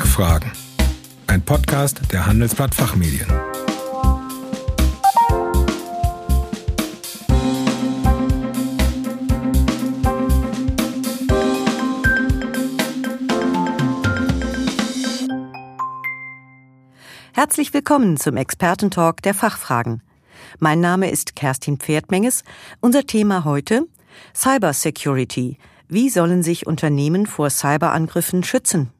Fachfragen. 0.00 0.50
Ein 1.26 1.42
Podcast 1.42 2.00
der 2.10 2.24
Handelsblatt 2.24 2.74
Fachmedien. 2.74 3.26
Herzlich 17.34 17.74
willkommen 17.74 18.16
zum 18.16 18.38
Expertentalk 18.38 19.20
der 19.20 19.34
Fachfragen. 19.34 20.02
Mein 20.58 20.80
Name 20.80 21.10
ist 21.10 21.36
Kerstin 21.36 21.76
Pferdmenges. 21.76 22.42
Unser 22.80 23.04
Thema 23.04 23.44
heute 23.44 23.86
Cybersecurity. 24.34 25.58
Wie 25.88 26.08
sollen 26.08 26.42
sich 26.42 26.66
Unternehmen 26.66 27.26
vor 27.26 27.50
Cyberangriffen 27.50 28.42
schützen? 28.44 28.90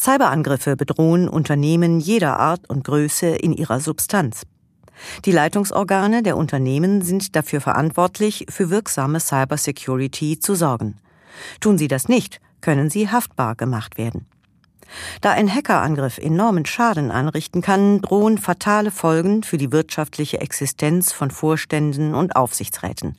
Cyberangriffe 0.00 0.76
bedrohen 0.76 1.28
Unternehmen 1.28 2.00
jeder 2.00 2.38
Art 2.38 2.70
und 2.70 2.84
Größe 2.84 3.26
in 3.26 3.52
ihrer 3.52 3.80
Substanz. 3.80 4.46
Die 5.26 5.32
Leitungsorgane 5.32 6.22
der 6.22 6.38
Unternehmen 6.38 7.02
sind 7.02 7.36
dafür 7.36 7.60
verantwortlich, 7.60 8.46
für 8.48 8.70
wirksame 8.70 9.20
Cybersecurity 9.20 10.38
zu 10.38 10.54
sorgen. 10.54 10.96
Tun 11.60 11.76
sie 11.76 11.88
das 11.88 12.08
nicht, 12.08 12.40
können 12.62 12.88
sie 12.88 13.10
haftbar 13.10 13.56
gemacht 13.56 13.98
werden. 13.98 14.26
Da 15.20 15.32
ein 15.32 15.54
Hackerangriff 15.54 16.16
enormen 16.16 16.64
Schaden 16.64 17.10
anrichten 17.10 17.60
kann, 17.60 18.00
drohen 18.00 18.38
fatale 18.38 18.90
Folgen 18.90 19.42
für 19.42 19.58
die 19.58 19.70
wirtschaftliche 19.70 20.40
Existenz 20.40 21.12
von 21.12 21.30
Vorständen 21.30 22.14
und 22.14 22.36
Aufsichtsräten. 22.36 23.18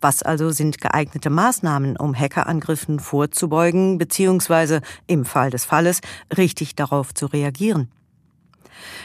Was 0.00 0.22
also 0.22 0.50
sind 0.50 0.80
geeignete 0.80 1.30
Maßnahmen, 1.30 1.96
um 1.96 2.14
Hackerangriffen 2.18 3.00
vorzubeugen 3.00 3.98
bzw. 3.98 4.80
im 5.06 5.24
Fall 5.24 5.50
des 5.50 5.64
Falles 5.64 6.00
richtig 6.36 6.74
darauf 6.74 7.14
zu 7.14 7.26
reagieren? 7.26 7.90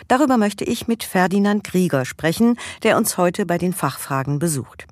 Darüber 0.07 0.38
möchte 0.38 0.63
ich 0.63 0.88
mit 0.88 1.03
Ferdinand 1.03 1.63
Krieger 1.63 2.05
sprechen, 2.05 2.57
der 2.83 2.97
uns 2.97 3.17
heute 3.17 3.45
bei 3.45 3.57
den 3.57 3.73
Fachfragen 3.73 4.39
besucht. 4.39 4.88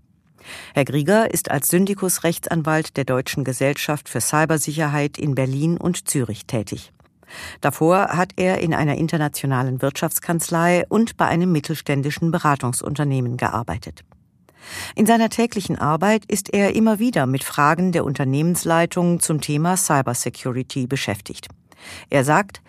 Herr 0.74 0.86
Grieger 0.86 1.34
ist 1.34 1.50
als 1.52 1.70
Syndikus-Rechtsanwalt 1.70 2.98
der 2.98 3.06
Deutschen 3.06 3.44
Gesellschaft 3.44 4.10
für 4.10 4.20
Cybersicherheit 4.20 5.18
in 5.18 5.36
Berlin 5.36 5.78
und 5.78 6.10
Zürich 6.10 6.46
tätig. 6.46 6.92
Davor 7.62 8.10
hat 8.10 8.34
er 8.36 8.60
in 8.60 8.74
einer 8.74 8.96
internationalen 8.96 9.82
Wirtschaftskanzlei 9.82 10.86
und 10.90 11.18
bei 11.18 11.26
einem 11.26 11.52
mittelständischen 11.52 12.32
Beratungsunternehmen 12.32 13.38
gearbeitet. 13.38 14.04
In 14.95 15.06
seiner 15.06 15.30
täglichen 15.30 15.78
Arbeit 15.78 16.25
ist 16.25 16.53
er 16.53 16.75
immer 16.75 17.00
wieder 17.00 17.25
mit 17.25 17.44
Fragen 17.44 17.92
der 17.92 18.06
Unternehmensleitung 18.06 19.19
zum 19.19 19.42
Thema 19.42 19.78
Cybersecurity 19.78 20.88
beschäftigt. 20.88 21.47
Er 22.09 22.23
sagt, 22.23 22.61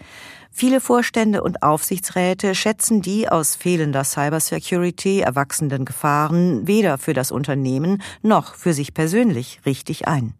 Viele 0.56 0.80
Vorstände 0.80 1.42
und 1.42 1.64
Aufsichtsräte 1.64 2.54
schätzen 2.54 3.02
die 3.02 3.28
aus 3.28 3.56
fehlender 3.56 4.04
Cybersecurity 4.04 5.18
erwachsenden 5.18 5.84
Gefahren 5.84 6.68
weder 6.68 6.96
für 6.96 7.12
das 7.12 7.32
Unternehmen 7.32 8.00
noch 8.22 8.54
für 8.54 8.72
sich 8.72 8.94
persönlich 8.94 9.60
richtig 9.66 10.06
ein. 10.06 10.34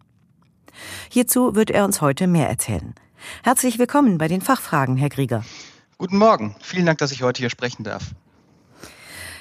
Hierzu 1.09 1.57
wird 1.57 1.71
er 1.71 1.85
uns 1.85 2.01
heute 2.01 2.29
mehr 2.29 2.49
erzählen. 2.49 2.95
Herzlich 3.43 3.81
willkommen 3.81 4.17
bei 4.17 4.29
den 4.29 4.41
Fachfragen, 4.41 4.97
Herr 4.97 5.09
Grieger. 5.09 5.45
Guten 5.99 6.19
Morgen. 6.19 6.55
Vielen 6.61 6.87
Dank, 6.87 6.99
dass 6.99 7.11
ich 7.11 7.23
heute 7.23 7.41
hier 7.41 7.51
sprechen 7.51 7.83
darf. 7.83 8.15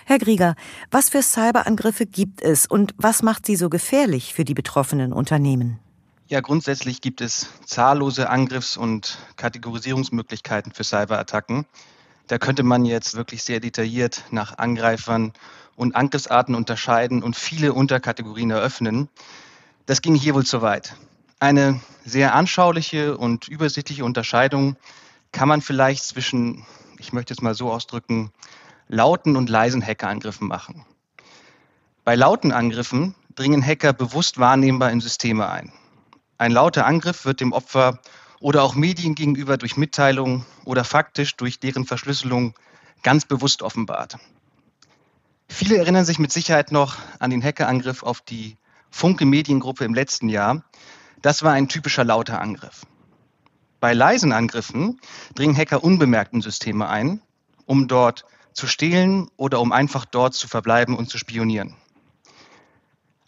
Herr 0.05 0.19
Grieger, 0.19 0.55
was 0.91 1.09
für 1.09 1.21
Cyberangriffe 1.21 2.05
gibt 2.05 2.41
es 2.41 2.65
und 2.65 2.93
was 2.97 3.23
macht 3.23 3.45
sie 3.45 3.55
so 3.55 3.69
gefährlich 3.69 4.33
für 4.33 4.43
die 4.43 4.53
betroffenen 4.53 5.13
Unternehmen? 5.13 5.79
Ja, 6.27 6.41
grundsätzlich 6.41 7.01
gibt 7.01 7.21
es 7.21 7.47
zahllose 7.65 8.29
Angriffs- 8.29 8.75
und 8.75 9.17
Kategorisierungsmöglichkeiten 9.37 10.73
für 10.73 10.83
Cyberattacken. 10.83 11.65
Da 12.27 12.37
könnte 12.37 12.63
man 12.63 12.85
jetzt 12.85 13.15
wirklich 13.15 13.43
sehr 13.43 13.59
detailliert 13.59 14.23
nach 14.31 14.57
Angreifern 14.57 15.33
und 15.75 15.95
Angriffsarten 15.95 16.55
unterscheiden 16.55 17.23
und 17.23 17.35
viele 17.35 17.73
Unterkategorien 17.73 18.51
eröffnen. 18.51 19.09
Das 19.85 20.01
ging 20.01 20.15
hier 20.15 20.33
wohl 20.33 20.45
zu 20.45 20.61
weit. 20.61 20.95
Eine 21.39 21.81
sehr 22.05 22.35
anschauliche 22.35 23.17
und 23.17 23.47
übersichtliche 23.47 24.05
Unterscheidung 24.05 24.77
kann 25.31 25.49
man 25.49 25.61
vielleicht 25.61 26.03
zwischen, 26.03 26.65
ich 26.99 27.11
möchte 27.11 27.33
es 27.33 27.41
mal 27.41 27.55
so 27.55 27.71
ausdrücken, 27.71 28.31
lauten 28.93 29.35
und 29.35 29.49
leisen 29.49 29.85
Hackerangriffen 29.85 30.47
machen. 30.47 30.85
Bei 32.03 32.15
lauten 32.15 32.51
Angriffen 32.51 33.15
dringen 33.35 33.65
Hacker 33.65 33.91
bewusst 33.91 34.37
wahrnehmbar 34.37 34.91
in 34.91 35.01
Systeme 35.01 35.49
ein. 35.49 35.73
Ein 36.37 36.51
lauter 36.51 36.85
Angriff 36.85 37.25
wird 37.25 37.39
dem 37.39 37.53
Opfer 37.53 37.99
oder 38.39 38.61
auch 38.61 38.75
Medien 38.75 39.15
gegenüber 39.15 39.57
durch 39.57 39.77
Mitteilung 39.77 40.45
oder 40.65 40.83
faktisch 40.83 41.35
durch 41.37 41.59
deren 41.59 41.85
Verschlüsselung 41.85 42.53
ganz 43.01 43.25
bewusst 43.25 43.63
offenbart. 43.63 44.17
Viele 45.47 45.77
erinnern 45.77 46.05
sich 46.05 46.19
mit 46.19 46.31
Sicherheit 46.31 46.71
noch 46.71 46.97
an 47.19 47.31
den 47.31 47.43
Hackerangriff 47.43 48.03
auf 48.03 48.21
die 48.21 48.57
Funke 48.91 49.25
Mediengruppe 49.25 49.85
im 49.85 49.93
letzten 49.93 50.29
Jahr. 50.29 50.63
Das 51.21 51.41
war 51.41 51.53
ein 51.53 51.67
typischer 51.67 52.03
lauter 52.03 52.39
Angriff. 52.39 52.85
Bei 53.79 53.93
leisen 53.93 54.31
Angriffen 54.31 54.99
dringen 55.33 55.57
Hacker 55.57 55.83
unbemerkt 55.83 56.33
in 56.33 56.41
Systeme 56.41 56.87
ein, 56.87 57.21
um 57.65 57.87
dort 57.87 58.25
zu 58.53 58.67
stehlen 58.67 59.29
oder 59.37 59.59
um 59.59 59.71
einfach 59.71 60.05
dort 60.05 60.33
zu 60.33 60.47
verbleiben 60.47 60.97
und 60.97 61.09
zu 61.09 61.17
spionieren. 61.17 61.75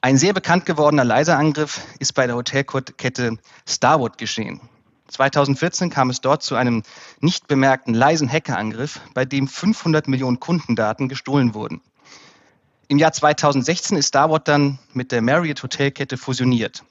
Ein 0.01 0.17
sehr 0.17 0.33
bekannt 0.33 0.65
gewordener 0.65 1.03
Laserangriff 1.03 1.81
ist 1.99 2.13
bei 2.13 2.27
der 2.27 2.35
Hotelkette 2.35 3.37
Starwood 3.67 4.17
geschehen. 4.17 4.61
2014 5.07 5.89
kam 5.89 6.09
es 6.09 6.21
dort 6.21 6.43
zu 6.43 6.55
einem 6.55 6.83
nicht 7.21 7.47
bemerkten 7.47 7.93
leisen 7.93 8.31
Hackerangriff, 8.31 9.01
bei 9.13 9.25
dem 9.25 9.47
500 9.47 10.07
Millionen 10.07 10.39
Kundendaten 10.39 11.09
gestohlen 11.09 11.53
wurden. 11.53 11.81
Im 12.87 12.99
Jahr 12.99 13.13
2016 13.13 13.97
ist 13.97 14.09
Starwood 14.09 14.47
dann 14.47 14.77
mit 14.93 15.11
der 15.11 15.21
Marriott 15.21 15.63
Hotelkette 15.63 16.17
fusioniert. 16.17 16.83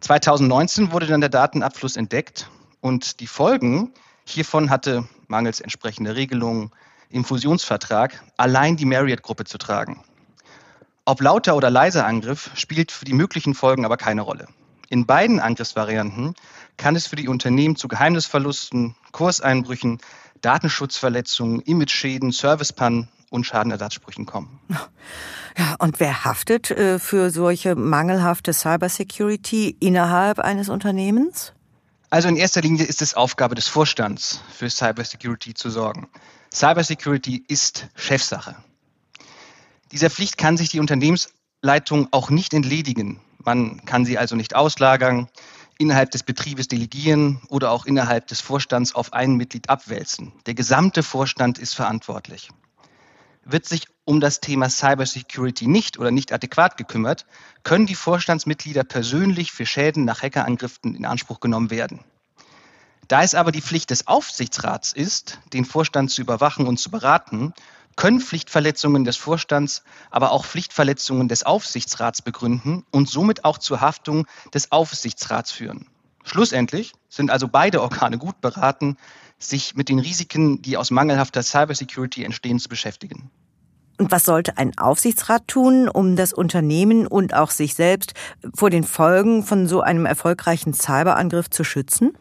2019 0.00 0.92
wurde 0.92 1.06
dann 1.06 1.22
der 1.22 1.30
Datenabfluss 1.30 1.96
entdeckt 1.96 2.50
und 2.80 3.20
die 3.20 3.26
Folgen 3.26 3.92
hiervon 4.26 4.68
hatte 4.68 5.08
mangels 5.26 5.60
entsprechender 5.60 6.16
Regelungen 6.16 6.70
im 7.10 7.24
Fusionsvertrag 7.24 8.22
allein 8.36 8.76
die 8.76 8.84
Marriott-Gruppe 8.84 9.44
zu 9.44 9.58
tragen. 9.58 10.02
Ob 11.04 11.20
lauter 11.20 11.56
oder 11.56 11.70
leiser 11.70 12.06
Angriff 12.06 12.50
spielt 12.54 12.90
für 12.90 13.04
die 13.04 13.12
möglichen 13.12 13.54
Folgen 13.54 13.84
aber 13.84 13.96
keine 13.96 14.22
Rolle. 14.22 14.48
In 14.88 15.06
beiden 15.06 15.40
Angriffsvarianten 15.40 16.34
kann 16.76 16.96
es 16.96 17.06
für 17.06 17.16
die 17.16 17.28
Unternehmen 17.28 17.76
zu 17.76 17.88
Geheimnisverlusten, 17.88 18.94
Kurseinbrüchen, 19.12 20.00
Datenschutzverletzungen, 20.40 21.60
Imageschäden, 21.60 22.32
Servicepannen 22.32 23.08
und 23.30 23.44
Schadenersatzsprüchen 23.44 24.26
kommen. 24.26 24.60
Ja, 25.58 25.74
und 25.78 26.00
wer 26.00 26.24
haftet 26.24 26.70
äh, 26.70 26.98
für 26.98 27.30
solche 27.30 27.76
mangelhafte 27.76 28.52
Cybersecurity 28.52 29.76
innerhalb 29.80 30.38
eines 30.38 30.68
Unternehmens? 30.68 31.54
Also 32.10 32.28
in 32.28 32.36
erster 32.36 32.60
Linie 32.60 32.84
ist 32.84 33.00
es 33.00 33.14
Aufgabe 33.14 33.54
des 33.54 33.66
Vorstands, 33.66 34.40
für 34.52 34.68
Cybersecurity 34.68 35.54
zu 35.54 35.70
sorgen. 35.70 36.08
Cybersecurity 36.56 37.44
ist 37.48 37.86
Chefsache. 37.96 38.56
Dieser 39.92 40.08
Pflicht 40.08 40.38
kann 40.38 40.56
sich 40.56 40.70
die 40.70 40.80
Unternehmensleitung 40.80 42.08
auch 42.12 42.30
nicht 42.30 42.54
entledigen. 42.54 43.20
Man 43.44 43.84
kann 43.84 44.06
sie 44.06 44.16
also 44.16 44.36
nicht 44.36 44.56
auslagern, 44.56 45.28
innerhalb 45.76 46.12
des 46.12 46.22
Betriebes 46.22 46.66
delegieren 46.66 47.42
oder 47.50 47.72
auch 47.72 47.84
innerhalb 47.84 48.26
des 48.28 48.40
Vorstands 48.40 48.94
auf 48.94 49.12
ein 49.12 49.34
Mitglied 49.34 49.68
abwälzen. 49.68 50.32
Der 50.46 50.54
gesamte 50.54 51.02
Vorstand 51.02 51.58
ist 51.58 51.74
verantwortlich. 51.74 52.48
Wird 53.44 53.66
sich 53.66 53.86
um 54.06 54.20
das 54.20 54.40
Thema 54.40 54.70
Cybersecurity 54.70 55.66
nicht 55.66 55.98
oder 55.98 56.10
nicht 56.10 56.32
adäquat 56.32 56.78
gekümmert, 56.78 57.26
können 57.64 57.84
die 57.84 57.94
Vorstandsmitglieder 57.94 58.82
persönlich 58.82 59.52
für 59.52 59.66
Schäden 59.66 60.06
nach 60.06 60.22
Hackerangriffen 60.22 60.94
in 60.94 61.04
Anspruch 61.04 61.40
genommen 61.40 61.68
werden. 61.68 62.00
Da 63.08 63.22
es 63.22 63.34
aber 63.34 63.52
die 63.52 63.62
Pflicht 63.62 63.90
des 63.90 64.08
Aufsichtsrats 64.08 64.92
ist, 64.92 65.38
den 65.52 65.64
Vorstand 65.64 66.10
zu 66.10 66.22
überwachen 66.22 66.66
und 66.66 66.78
zu 66.78 66.90
beraten 66.90 67.52
können 67.94 68.20
Pflichtverletzungen 68.20 69.04
des 69.04 69.16
Vorstands, 69.16 69.82
aber 70.10 70.30
auch 70.30 70.44
Pflichtverletzungen 70.44 71.28
des 71.28 71.44
Aufsichtsrats 71.44 72.20
begründen 72.20 72.84
und 72.90 73.08
somit 73.08 73.44
auch 73.44 73.58
zur 73.58 73.80
Haftung 73.80 74.26
des 74.52 74.70
Aufsichtsrats 74.70 75.50
führen. 75.50 75.86
Schlussendlich 76.22 76.92
sind 77.08 77.30
also 77.30 77.48
beide 77.48 77.80
Organe 77.80 78.18
gut 78.18 78.40
beraten, 78.40 78.96
sich 79.38 79.76
mit 79.76 79.88
den 79.88 79.98
Risiken, 79.98 80.60
die 80.60 80.76
aus 80.76 80.90
mangelhafter 80.90 81.42
Cybersecurity 81.42 82.24
entstehen, 82.24 82.58
zu 82.58 82.68
beschäftigen. 82.68 83.30
Und 83.98 84.12
was 84.12 84.24
sollte 84.24 84.58
ein 84.58 84.76
Aufsichtsrat 84.76 85.48
tun, 85.48 85.88
um 85.88 86.16
das 86.16 86.34
Unternehmen 86.34 87.06
und 87.06 87.32
auch 87.32 87.50
sich 87.50 87.74
selbst 87.74 88.12
vor 88.54 88.68
den 88.68 88.84
Folgen 88.84 89.42
von 89.42 89.66
so 89.68 89.80
einem 89.80 90.04
erfolgreichen 90.04 90.74
Cyberangriff 90.74 91.48
zu 91.48 91.64
schützen? 91.64 92.12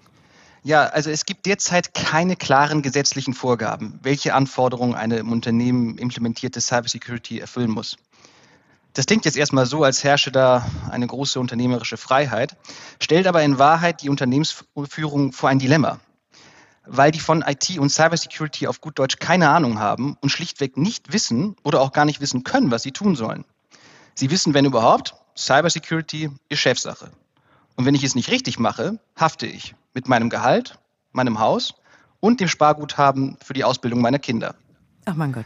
Ja, 0.66 0.88
also 0.88 1.12
es 1.12 1.26
gibt 1.26 1.46
derzeit 1.46 1.94
keine 1.94 2.36
klaren 2.36 2.82
gesetzlichen 2.82 3.36
Vorgaben, 3.36 4.00
welche 4.02 4.34
Anforderungen 4.34 4.96
eine 4.96 5.18
im 5.18 5.32
Unternehmen 5.32 6.00
implementierte 6.00 6.60
Cybersecurity 6.60 7.38
erfüllen 7.38 7.70
muss. 7.70 7.98
Das 8.94 9.06
klingt 9.06 9.26
jetzt 9.26 9.38
erstmal 9.38 9.68
so, 9.68 9.84
als 9.84 10.04
herrsche 10.04 10.32
da 10.32 10.68
eine 10.90 11.06
große 11.06 11.40
unternehmerische 11.40 11.98
Freiheit, 11.98 12.58
stellt 13.00 13.28
aber 13.28 13.44
in 13.44 13.60
Wahrheit 13.60 14.02
die 14.02 14.10
Unternehmensführung 14.10 15.34
vor 15.34 15.50
ein 15.50 15.60
Dilemma. 15.60 16.00
Weil 16.88 17.12
die 17.12 17.20
von 17.20 17.44
IT 17.44 17.78
und 17.78 17.92
Cybersecurity 17.92 18.66
auf 18.66 18.82
gut 18.82 18.98
Deutsch 18.98 19.20
keine 19.20 19.50
Ahnung 19.50 19.78
haben 19.78 20.18
und 20.20 20.30
schlichtweg 20.30 20.78
nicht 20.78 21.14
wissen 21.14 21.56
oder 21.62 21.80
auch 21.80 21.92
gar 21.92 22.06
nicht 22.06 22.22
wissen 22.22 22.44
können, 22.44 22.72
was 22.72 22.82
sie 22.82 22.92
tun 22.92 23.16
sollen. 23.16 23.46
Sie 24.16 24.32
wissen, 24.32 24.56
wenn 24.56 24.66
überhaupt, 24.66 25.14
Cybersecurity 25.38 26.32
ist 26.50 26.60
Chefsache. 26.60 27.12
Und 27.76 27.86
wenn 27.86 27.94
ich 27.94 28.04
es 28.04 28.16
nicht 28.16 28.32
richtig 28.32 28.58
mache, 28.58 28.98
hafte 29.16 29.46
ich 29.46 29.76
mit 29.96 30.08
meinem 30.08 30.30
Gehalt, 30.30 30.78
meinem 31.12 31.40
Haus 31.40 31.74
und 32.20 32.40
dem 32.40 32.48
Sparguthaben 32.48 33.38
für 33.44 33.54
die 33.54 33.64
Ausbildung 33.64 34.02
meiner 34.02 34.20
Kinder. 34.20 34.54
Ach 35.06 35.16
mein 35.16 35.32
Gott. 35.32 35.46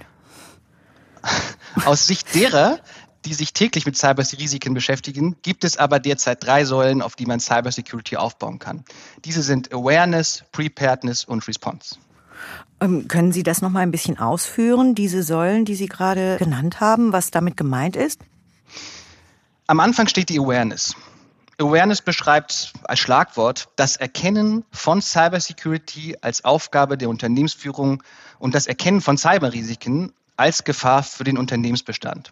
Aus 1.86 2.08
Sicht 2.08 2.34
derer, 2.36 2.80
die 3.26 3.34
sich 3.34 3.54
täglich 3.54 3.86
mit 3.86 3.98
Cyber-Risiken 3.98 4.74
beschäftigen, 4.74 5.36
gibt 5.42 5.64
es 5.64 5.78
aber 5.78 6.00
derzeit 6.00 6.44
drei 6.44 6.66
Säulen, 6.66 7.02
auf 7.02 7.16
die 7.16 7.26
man 7.26 7.40
Cybersecurity 7.40 8.18
aufbauen 8.18 8.60
kann. 8.60 8.84
Diese 9.26 9.44
sind 9.44 9.74
Awareness, 9.74 10.44
Preparedness 10.52 11.26
und 11.26 11.48
Response. 11.48 11.96
Ähm, 12.80 13.08
können 13.10 13.34
Sie 13.34 13.44
das 13.44 13.62
noch 13.62 13.70
mal 13.70 13.82
ein 13.82 13.92
bisschen 13.92 14.18
ausführen, 14.18 14.96
diese 14.96 15.24
Säulen, 15.24 15.66
die 15.66 15.76
Sie 15.76 15.88
gerade 15.88 16.38
genannt 16.38 16.80
haben, 16.80 17.12
was 17.12 17.32
damit 17.32 17.58
gemeint 17.58 17.98
ist? 17.98 18.22
Am 19.68 19.82
Anfang 19.82 20.08
steht 20.08 20.30
die 20.30 20.40
Awareness. 20.40 20.96
Awareness 21.60 22.02
beschreibt 22.02 22.72
als 22.84 23.00
Schlagwort 23.00 23.68
das 23.76 23.98
Erkennen 23.98 24.64
von 24.72 25.02
Cybersecurity 25.02 26.16
als 26.22 26.46
Aufgabe 26.46 26.98
der 26.98 27.10
Unternehmensführung 27.10 28.02
und 28.40 28.56
das 28.56 28.66
Erkennen 28.66 29.02
von 29.02 29.18
Cyberrisiken 29.18 30.14
als 30.38 30.64
Gefahr 30.64 31.04
für 31.04 31.26
den 31.26 31.38
Unternehmensbestand. 31.38 32.32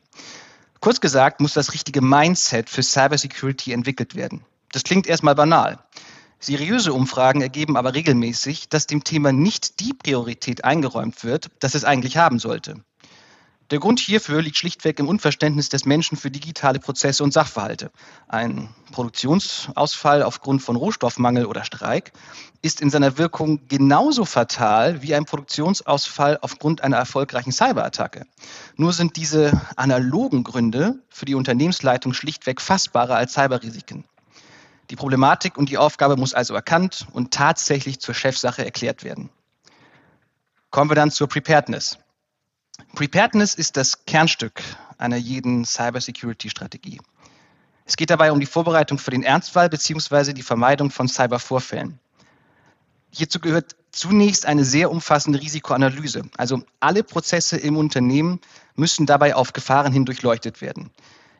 Kurz 0.79 1.01
gesagt 1.01 1.41
muss 1.41 1.53
das 1.53 1.74
richtige 1.74 2.01
Mindset 2.01 2.69
für 2.69 2.83
Cybersecurity 2.83 3.74
entwickelt 3.74 4.15
werden. 4.15 4.45
Das 4.71 4.83
klingt 4.83 5.07
erstmal 5.07 5.35
banal. 5.35 5.80
Seriöse 6.39 6.94
Umfragen 6.94 7.41
ergeben 7.41 7.75
aber 7.75 7.95
regelmäßig, 7.95 8.69
dass 8.69 8.88
dem 8.88 9.03
Thema 9.03 9.33
nicht 9.33 9.81
die 9.81 9.94
Priorität 9.94 10.63
eingeräumt 10.63 11.23
wird, 11.23 11.50
das 11.59 11.75
es 11.75 11.83
eigentlich 11.83 12.15
haben 12.15 12.39
sollte. 12.39 12.75
Der 13.69 13.80
Grund 13.80 14.00
hierfür 14.00 14.42
liegt 14.42 14.56
schlichtweg 14.56 14.98
im 14.98 15.10
Unverständnis 15.10 15.68
des 15.68 15.84
Menschen 15.84 16.18
für 16.18 16.31
digitale 16.31 16.80
Prozesse 16.80 17.22
und 17.22 17.34
Sachverhalte. 17.34 17.92
Ein 18.30 18.69
Produktionsausfall 18.94 20.24
aufgrund 20.24 20.62
von 20.62 20.78
Rohstoffmangel 20.78 21.46
oder 21.46 21.66
Streik 21.66 22.14
ist 22.62 22.80
in 22.80 22.90
seiner 22.90 23.18
Wirkung 23.18 23.68
genauso 23.68 24.24
fatal 24.24 25.02
wie 25.02 25.14
ein 25.14 25.25
Produktionsausfall 25.25 26.40
aufgrund 26.42 26.81
einer 26.81 26.96
erfolgreichen 26.96 27.52
Cyberattacke. 27.52 28.25
Nur 28.78 28.94
sind 28.94 29.18
diese 29.18 29.62
analogen 29.75 30.46
Gründe 30.46 31.04
für 31.10 31.25
die 31.25 31.36
Unternehmensleitung 31.36 32.14
schlichtweg 32.14 32.62
fassbarer 32.62 33.18
als 33.18 33.34
Cyberrisiken. 33.34 34.06
Die 34.92 34.96
Problematik 34.96 35.58
und 35.58 35.68
die 35.68 35.78
Aufgabe 35.78 36.16
muss 36.16 36.34
also 36.34 36.54
erkannt 36.54 37.06
und 37.12 37.34
tatsächlich 37.34 38.00
zur 38.00 38.16
Chefsache 38.16 38.64
erklärt 38.64 39.04
werden. 39.04 39.30
Kommen 40.72 40.90
wir 40.90 40.96
dann 40.96 41.12
zur 41.12 41.28
Preparedness. 41.28 41.98
Preparedness 42.97 43.53
ist 43.53 43.77
das 43.77 44.06
Kernstück 44.06 44.63
einer 44.97 45.18
jeden 45.18 45.65
Cybersecurity-Strategie. 45.65 47.00
Es 47.85 47.95
geht 47.95 48.09
dabei 48.09 48.31
um 48.31 48.39
die 48.39 48.47
Vorbereitung 48.47 48.97
für 48.97 49.12
den 49.12 49.21
Ernstfall 49.21 49.69
bzw. 49.69 50.33
die 50.33 50.41
Vermeidung 50.41 50.89
von 50.89 51.07
Cybervorfällen. 51.07 52.00
Hierzu 53.12 53.39
gehört 53.39 53.75
zunächst 53.91 54.47
eine 54.47 54.65
sehr 54.65 54.89
umfassende 54.89 55.39
Risikoanalyse. 55.39 56.24
Also 56.38 56.63
alle 56.79 57.03
Prozesse 57.03 57.57
im 57.57 57.77
Unternehmen 57.77 58.41
müssen 58.75 59.06
dabei 59.06 59.35
auf 59.35 59.53
Gefahren 59.53 59.94
hin 59.94 60.06
durchleuchtet 60.06 60.62
werden. 60.62 60.89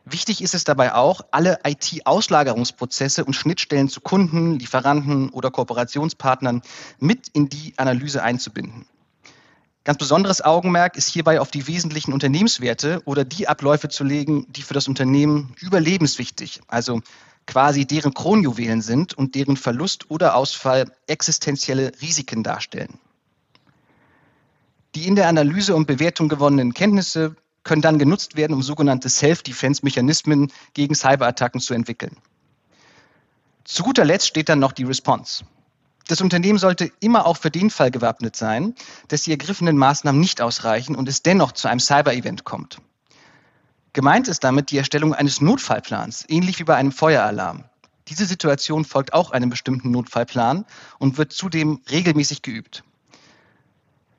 Wichtig 0.04 0.42
ist 0.42 0.54
es 0.54 0.62
dabei 0.62 0.94
auch, 0.94 1.22
alle 1.32 1.58
IT-Auslagerungsprozesse 1.66 3.24
und 3.24 3.34
Schnittstellen 3.34 3.88
zu 3.88 4.00
Kunden, 4.00 4.60
Lieferanten 4.60 5.30
oder 5.30 5.50
Kooperationspartnern 5.50 6.62
mit 7.00 7.26
in 7.32 7.48
die 7.48 7.74
Analyse 7.78 8.22
einzubinden. 8.22 8.86
Ganz 9.84 9.98
besonderes 9.98 10.44
Augenmerk 10.44 10.96
ist 10.96 11.08
hierbei 11.08 11.40
auf 11.40 11.50
die 11.50 11.66
wesentlichen 11.66 12.12
Unternehmenswerte 12.12 13.00
oder 13.04 13.24
die 13.24 13.48
Abläufe 13.48 13.88
zu 13.88 14.04
legen, 14.04 14.46
die 14.50 14.62
für 14.62 14.74
das 14.74 14.88
Unternehmen 14.88 15.54
überlebenswichtig, 15.60 16.60
also 16.68 17.00
quasi 17.46 17.86
deren 17.86 18.12
Kronjuwelen 18.12 18.82
sind 18.82 19.14
und 19.14 19.34
deren 19.34 19.56
Verlust 19.56 20.10
oder 20.10 20.34
Ausfall 20.34 20.92
existenzielle 21.06 21.92
Risiken 22.02 22.42
darstellen. 22.42 22.98
Die 24.94 25.06
in 25.06 25.16
der 25.16 25.28
Analyse 25.28 25.74
und 25.74 25.86
Bewertung 25.86 26.28
gewonnenen 26.28 26.74
Kenntnisse 26.74 27.36
können 27.62 27.82
dann 27.82 27.98
genutzt 27.98 28.36
werden, 28.36 28.54
um 28.54 28.62
sogenannte 28.62 29.08
Self-Defense-Mechanismen 29.08 30.52
gegen 30.74 30.94
Cyberattacken 30.94 31.60
zu 31.60 31.74
entwickeln. 31.74 32.16
Zu 33.64 33.82
guter 33.82 34.04
Letzt 34.04 34.26
steht 34.26 34.48
dann 34.48 34.58
noch 34.58 34.72
die 34.72 34.84
Response. 34.84 35.44
Das 36.08 36.22
Unternehmen 36.22 36.58
sollte 36.58 36.90
immer 37.00 37.26
auch 37.26 37.36
für 37.36 37.50
den 37.50 37.68
Fall 37.68 37.90
gewappnet 37.90 38.34
sein, 38.34 38.74
dass 39.08 39.22
die 39.22 39.30
ergriffenen 39.30 39.76
Maßnahmen 39.76 40.18
nicht 40.18 40.40
ausreichen 40.40 40.96
und 40.96 41.06
es 41.06 41.22
dennoch 41.22 41.52
zu 41.52 41.68
einem 41.68 41.80
Cyber-Event 41.80 42.44
kommt. 42.44 42.80
Gemeint 43.92 44.26
ist 44.26 44.42
damit 44.42 44.70
die 44.70 44.78
Erstellung 44.78 45.12
eines 45.12 45.42
Notfallplans, 45.42 46.24
ähnlich 46.28 46.58
wie 46.58 46.64
bei 46.64 46.76
einem 46.76 46.92
Feueralarm. 46.92 47.64
Diese 48.08 48.24
Situation 48.24 48.86
folgt 48.86 49.12
auch 49.12 49.32
einem 49.32 49.50
bestimmten 49.50 49.90
Notfallplan 49.90 50.64
und 50.98 51.18
wird 51.18 51.34
zudem 51.34 51.82
regelmäßig 51.90 52.40
geübt. 52.40 52.84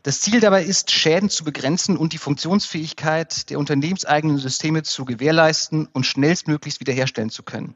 Das 0.03 0.21
Ziel 0.21 0.39
dabei 0.39 0.63
ist, 0.63 0.91
Schäden 0.91 1.29
zu 1.29 1.43
begrenzen 1.43 1.97
und 1.97 2.13
die 2.13 2.19
Funktionsfähigkeit 2.19 3.49
der 3.49 3.57
unternehmenseigenen 3.57 4.37
Systeme 4.37 4.83
zu 4.83 5.05
gewährleisten 5.05 5.87
und 5.91 6.05
schnellstmöglichst 6.05 6.79
wiederherstellen 6.79 7.31
zu 7.31 7.41
können. 7.41 7.75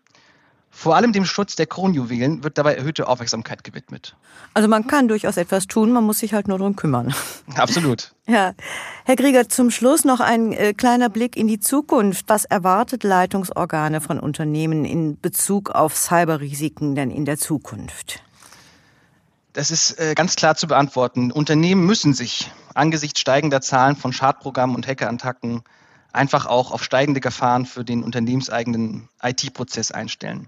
Vor 0.75 0.96
allem 0.96 1.14
dem 1.14 1.24
Schutz 1.24 1.56
der 1.56 1.68
Kronjuwelen 1.68 2.44
wird 2.44 2.58
dabei 2.58 2.74
erhöhte 2.74 3.08
Aufmerksamkeit 3.08 3.64
gewidmet. 3.64 4.16
Also 4.56 4.68
man 4.68 4.88
kann 4.88 5.08
durchaus 5.08 5.38
etwas 5.38 5.68
tun, 5.68 5.92
man 5.92 6.04
muss 6.04 6.18
sich 6.18 6.34
halt 6.34 6.48
nur 6.48 6.58
darum 6.58 6.75
kümmern. 6.75 7.14
Absolut. 7.56 8.12
Ja. 8.25 8.54
Herr 9.04 9.18
Grieger, 9.18 9.50
zum 9.50 9.70
Schluss 9.70 10.06
noch 10.06 10.22
ein 10.22 10.54
äh, 10.54 10.74
kleiner 10.74 11.10
Blick 11.10 11.36
in 11.36 11.46
die 11.46 11.60
Zukunft. 11.60 12.24
Was 12.30 12.46
erwartet 12.46 13.04
Leitungsorgane 13.04 14.00
von 14.00 14.18
Unternehmen 14.18 14.86
in 14.86 15.20
Bezug 15.20 15.72
auf 15.72 15.98
Cyberrisiken 15.98 16.96
denn 16.96 17.12
in 17.12 17.25
der 17.25 17.38
Zukunft? 17.38 18.24
Das 19.52 19.72
ist 19.72 20.00
äh, 20.00 20.14
ganz 20.16 20.38
klar 20.38 20.56
zu 20.56 20.68
beantworten. 20.68 21.34
Unternehmen 21.34 21.86
müssen 21.86 22.14
sich 22.14 22.50
angesichts 22.74 23.20
steigender 23.20 23.60
Zahlen 23.60 23.98
von 23.98 24.14
Schadprogrammen 24.14 24.74
und 24.74 24.88
Hackerattacken 24.88 25.64
einfach 26.14 26.46
auch 26.46 26.72
auf 26.72 26.84
steigende 26.84 27.20
Gefahren 27.20 27.66
für 27.66 27.84
den 27.84 28.04
unternehmenseigenen 28.04 29.10
IT-Prozess 29.22 29.92
einstellen. 29.92 30.48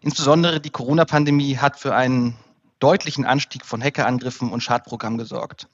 Insbesondere 0.00 0.60
die 0.60 0.70
Corona-Pandemie 0.70 1.58
hat 1.58 1.78
für 1.78 1.94
einen 1.94 2.36
deutlichen 2.78 3.24
Anstieg 3.24 3.64
von 3.64 3.82
Hackerangriffen 3.82 4.52
und 4.52 4.62
Schadprogrammen 4.62 5.18
gesorgt. 5.18 5.68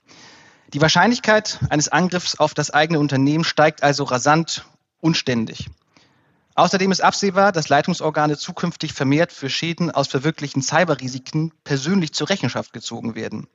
Die 0.73 0.81
Wahrscheinlichkeit 0.81 1.59
eines 1.69 1.89
Angriffs 1.89 2.39
auf 2.39 2.55
das 2.55 2.71
eigene 2.71 2.99
Unternehmen 2.99 3.45
steigt 3.45 3.83
also 3.83 4.05
rasant 4.05 4.65
und 5.01 5.17
ständig. 5.17 5.69
Außerdem 6.55 6.93
ist 6.93 7.03
absehbar, 7.03 7.53
dass 7.53 7.69
Leitungsorgane 7.69 8.37
zukünftig 8.37 8.93
vermehrt 8.93 9.33
für 9.33 9.51
Schäden 9.51 9.91
aus 9.91 10.09
verwirklichten 10.09 10.63
Cyberrisiken 10.63 11.53
persönlich 11.65 12.13
zur 12.13 12.29
Rechenschaft 12.29 12.73
gezogen 12.73 13.15
werden. 13.15 13.49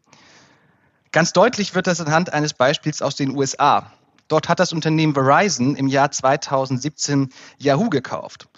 Ganz 1.11 1.31
deutlich 1.31 1.73
wird 1.73 1.87
das 1.87 2.01
anhand 2.01 2.33
eines 2.33 2.53
Beispiels 2.53 3.01
aus 3.01 3.15
den 3.15 3.35
USA. 3.35 3.91
Dort 4.27 4.49
hat 4.49 4.59
das 4.59 4.73
Unternehmen 4.73 5.13
Verizon 5.13 5.75
im 5.75 5.87
Jahr 5.87 6.11
2017 6.11 7.29
Yahoo 7.57 7.89
gekauft. 7.89 8.49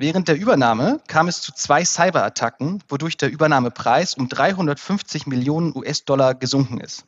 Während 0.00 0.28
der 0.28 0.36
Übernahme 0.36 1.00
kam 1.08 1.26
es 1.26 1.40
zu 1.40 1.52
zwei 1.52 1.84
Cyberattacken, 1.84 2.84
wodurch 2.88 3.16
der 3.16 3.32
Übernahmepreis 3.32 4.14
um 4.14 4.28
350 4.28 5.26
Millionen 5.26 5.76
US-Dollar 5.76 6.36
gesunken 6.36 6.78
ist. 6.78 7.04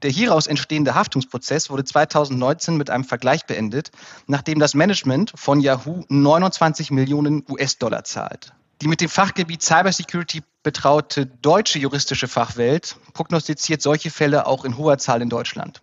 Der 0.00 0.10
hieraus 0.10 0.46
entstehende 0.46 0.94
Haftungsprozess 0.94 1.68
wurde 1.68 1.84
2019 1.84 2.78
mit 2.78 2.88
einem 2.88 3.04
Vergleich 3.04 3.44
beendet, 3.44 3.90
nachdem 4.26 4.58
das 4.58 4.72
Management 4.72 5.34
von 5.36 5.60
Yahoo 5.60 6.02
29 6.08 6.90
Millionen 6.90 7.44
US-Dollar 7.46 8.04
zahlt. 8.04 8.54
Die 8.80 8.88
mit 8.88 9.02
dem 9.02 9.10
Fachgebiet 9.10 9.62
Cybersecurity 9.62 10.42
betraute 10.62 11.26
deutsche 11.26 11.78
juristische 11.78 12.28
Fachwelt 12.28 12.96
prognostiziert 13.12 13.82
solche 13.82 14.10
Fälle 14.10 14.46
auch 14.46 14.64
in 14.64 14.78
hoher 14.78 14.96
Zahl 14.96 15.20
in 15.20 15.28
Deutschland. 15.28 15.82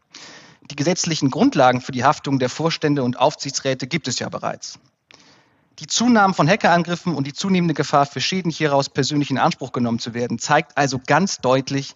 Die 0.72 0.76
gesetzlichen 0.76 1.30
Grundlagen 1.30 1.80
für 1.80 1.92
die 1.92 2.04
Haftung 2.04 2.40
der 2.40 2.50
Vorstände 2.50 3.04
und 3.04 3.20
Aufsichtsräte 3.20 3.86
gibt 3.86 4.08
es 4.08 4.18
ja 4.18 4.30
bereits. 4.30 4.80
Die 5.80 5.86
Zunahme 5.86 6.34
von 6.34 6.50
Hackerangriffen 6.50 7.14
und 7.14 7.28
die 7.28 7.34
zunehmende 7.34 7.76
Gefahr 7.76 8.08
für 8.08 8.20
Schäden 8.20 8.50
hieraus 8.50 8.90
persönlich 8.90 9.30
in 9.30 9.38
Anspruch 9.38 9.72
genommen 9.72 10.00
zu 10.00 10.16
werden, 10.16 10.40
zeigt 10.40 10.76
also 10.76 11.00
ganz 11.06 11.38
deutlich, 11.38 11.96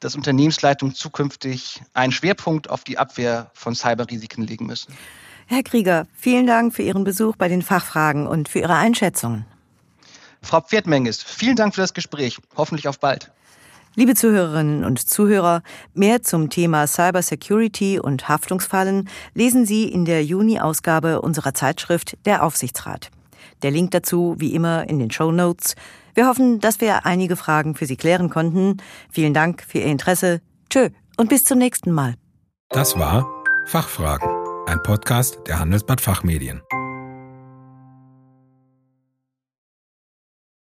dass 0.00 0.14
Unternehmensleitungen 0.16 0.94
zukünftig 0.94 1.80
einen 1.94 2.12
Schwerpunkt 2.12 2.68
auf 2.68 2.84
die 2.84 2.98
Abwehr 2.98 3.50
von 3.54 3.74
Cyberrisiken 3.74 4.46
legen 4.46 4.66
müssen. 4.66 4.92
Herr 5.46 5.62
Krieger, 5.62 6.06
vielen 6.14 6.46
Dank 6.46 6.74
für 6.74 6.82
Ihren 6.82 7.04
Besuch 7.04 7.36
bei 7.36 7.48
den 7.48 7.62
Fachfragen 7.62 8.26
und 8.26 8.50
für 8.50 8.58
Ihre 8.58 8.74
Einschätzungen. 8.74 9.46
Frau 10.42 10.60
Pferdmenges, 10.60 11.22
vielen 11.22 11.56
Dank 11.56 11.74
für 11.74 11.80
das 11.80 11.94
Gespräch. 11.94 12.38
Hoffentlich 12.54 12.86
auf 12.86 12.98
bald. 13.00 13.30
Liebe 13.94 14.14
Zuhörerinnen 14.14 14.84
und 14.84 14.98
Zuhörer, 15.08 15.62
mehr 15.94 16.22
zum 16.22 16.50
Thema 16.50 16.86
Cybersecurity 16.86 17.98
und 17.98 18.28
Haftungsfallen 18.28 19.08
lesen 19.34 19.64
Sie 19.64 19.84
in 19.84 20.04
der 20.04 20.24
Juni-Ausgabe 20.24 21.22
unserer 21.22 21.54
Zeitschrift 21.54 22.16
Der 22.26 22.42
Aufsichtsrat. 22.42 23.10
Der 23.62 23.70
Link 23.70 23.90
dazu 23.92 24.34
wie 24.38 24.54
immer 24.54 24.88
in 24.88 24.98
den 24.98 25.10
Show 25.10 25.32
Notes. 25.32 25.74
Wir 26.14 26.26
hoffen, 26.26 26.60
dass 26.60 26.80
wir 26.80 27.06
einige 27.06 27.36
Fragen 27.36 27.74
für 27.74 27.86
Sie 27.86 27.96
klären 27.96 28.30
konnten. 28.30 28.76
Vielen 29.10 29.34
Dank 29.34 29.62
für 29.66 29.78
Ihr 29.78 29.86
Interesse. 29.86 30.40
Tschö 30.68 30.90
und 31.16 31.28
bis 31.28 31.44
zum 31.44 31.58
nächsten 31.58 31.92
Mal. 31.92 32.14
Das 32.70 32.98
war 32.98 33.26
Fachfragen, 33.66 34.28
ein 34.66 34.82
Podcast 34.82 35.38
der 35.46 35.58
Handelsblatt 35.58 36.00
Fachmedien. 36.00 36.62